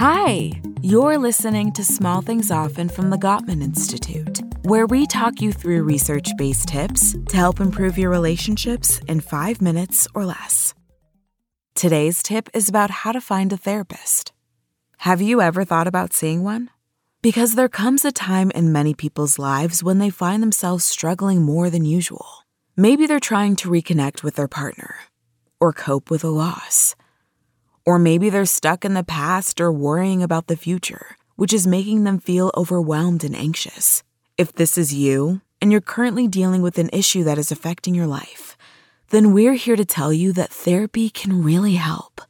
[0.00, 5.52] Hi, you're listening to Small Things Often from the Gottman Institute, where we talk you
[5.52, 10.72] through research based tips to help improve your relationships in five minutes or less.
[11.74, 14.32] Today's tip is about how to find a therapist.
[15.00, 16.70] Have you ever thought about seeing one?
[17.20, 21.68] Because there comes a time in many people's lives when they find themselves struggling more
[21.68, 22.46] than usual.
[22.74, 24.94] Maybe they're trying to reconnect with their partner
[25.60, 26.96] or cope with a loss.
[27.90, 32.04] Or maybe they're stuck in the past or worrying about the future, which is making
[32.04, 34.04] them feel overwhelmed and anxious.
[34.38, 38.06] If this is you, and you're currently dealing with an issue that is affecting your
[38.06, 38.56] life,
[39.08, 42.20] then we're here to tell you that therapy can really help.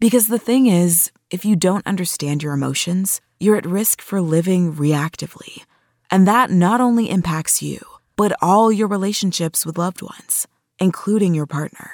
[0.00, 4.74] Because the thing is, if you don't understand your emotions, you're at risk for living
[4.74, 5.64] reactively.
[6.10, 7.80] And that not only impacts you,
[8.16, 10.46] but all your relationships with loved ones,
[10.78, 11.90] including your partner.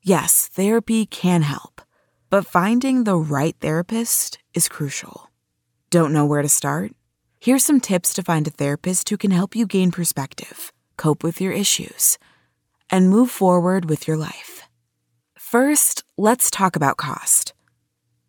[0.00, 1.82] Yes, therapy can help,
[2.36, 5.30] but finding the right therapist is crucial.
[5.88, 6.92] Don't know where to start?
[7.40, 11.40] Here's some tips to find a therapist who can help you gain perspective, cope with
[11.40, 12.18] your issues,
[12.90, 14.68] and move forward with your life.
[15.38, 17.54] First, let's talk about cost.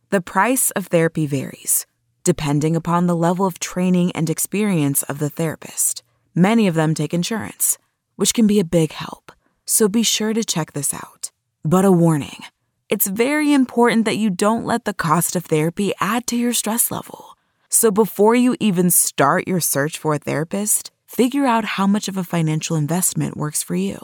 [0.09, 1.85] The price of therapy varies,
[2.23, 6.01] depending upon the level of training and experience of the therapist.
[6.33, 7.77] Many of them take insurance,
[8.15, 9.33] which can be a big help,
[9.65, 11.29] so be sure to check this out.
[11.65, 12.45] But a warning
[12.89, 16.89] it's very important that you don't let the cost of therapy add to your stress
[16.89, 17.37] level.
[17.69, 22.15] So before you even start your search for a therapist, figure out how much of
[22.15, 23.99] a financial investment works for you.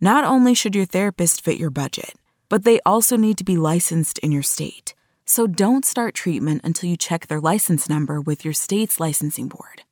[0.00, 2.14] Not only should your therapist fit your budget,
[2.48, 4.94] but they also need to be licensed in your state.
[5.26, 9.82] So don't start treatment until you check their license number with your state's licensing board.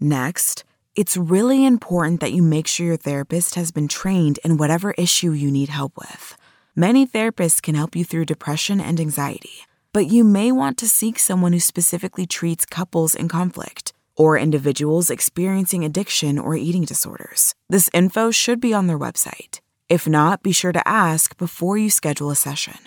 [0.00, 4.92] Next, it's really important that you make sure your therapist has been trained in whatever
[4.92, 6.36] issue you need help with.
[6.74, 11.18] Many therapists can help you through depression and anxiety, but you may want to seek
[11.18, 17.54] someone who specifically treats couples in conflict or individuals experiencing addiction or eating disorders.
[17.68, 19.60] This info should be on their website.
[19.90, 22.78] If not, be sure to ask before you schedule a session.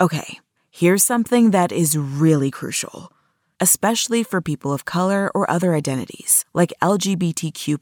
[0.00, 0.38] Okay,
[0.70, 3.10] here's something that is really crucial,
[3.58, 7.80] especially for people of color or other identities, like LGBTQ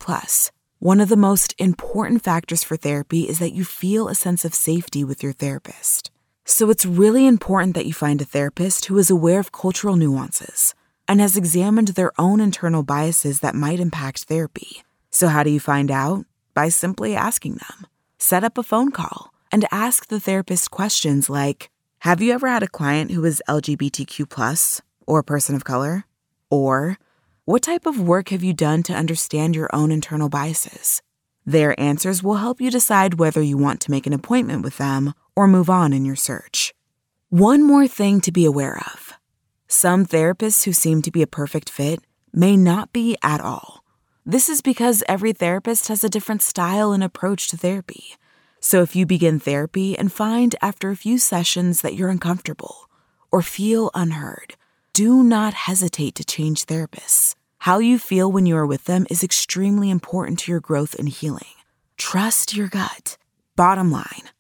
[0.82, 4.52] one of the most important factors for therapy is that you feel a sense of
[4.52, 6.10] safety with your therapist.
[6.44, 10.74] So it's really important that you find a therapist who is aware of cultural nuances
[11.06, 14.82] and has examined their own internal biases that might impact therapy.
[15.08, 16.24] So, how do you find out?
[16.52, 17.86] By simply asking them.
[18.18, 21.70] Set up a phone call and ask the therapist questions like
[22.00, 26.06] Have you ever had a client who is LGBTQ or a person of color?
[26.50, 26.98] Or
[27.44, 31.02] what type of work have you done to understand your own internal biases?
[31.44, 35.12] Their answers will help you decide whether you want to make an appointment with them
[35.34, 36.72] or move on in your search.
[37.30, 39.14] One more thing to be aware of
[39.66, 41.98] some therapists who seem to be a perfect fit
[42.32, 43.82] may not be at all.
[44.24, 48.14] This is because every therapist has a different style and approach to therapy.
[48.60, 52.88] So if you begin therapy and find after a few sessions that you're uncomfortable
[53.32, 54.54] or feel unheard,
[54.92, 57.34] do not hesitate to change therapists.
[57.58, 61.08] How you feel when you are with them is extremely important to your growth and
[61.08, 61.54] healing.
[61.96, 63.16] Trust your gut.
[63.56, 64.30] Bottom line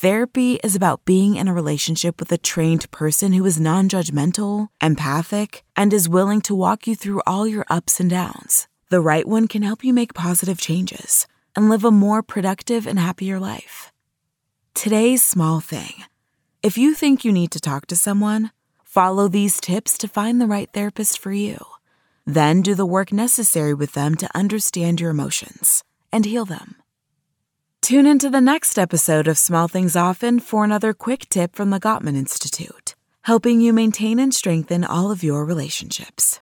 [0.00, 4.68] therapy is about being in a relationship with a trained person who is non judgmental,
[4.80, 8.68] empathic, and is willing to walk you through all your ups and downs.
[8.90, 11.26] The right one can help you make positive changes
[11.56, 13.92] and live a more productive and happier life.
[14.72, 16.04] Today's small thing.
[16.62, 18.52] If you think you need to talk to someone,
[18.88, 21.58] Follow these tips to find the right therapist for you.
[22.24, 26.74] Then do the work necessary with them to understand your emotions and heal them.
[27.82, 31.78] Tune into the next episode of Small Things Often for another quick tip from the
[31.78, 32.94] Gottman Institute,
[33.24, 36.40] helping you maintain and strengthen all of your relationships.